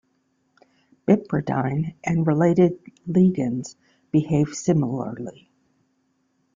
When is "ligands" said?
3.07-3.75